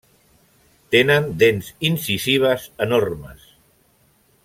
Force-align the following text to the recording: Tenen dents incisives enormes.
Tenen 0.95 1.27
dents 1.43 1.67
incisives 1.91 2.67
enormes. 2.87 3.49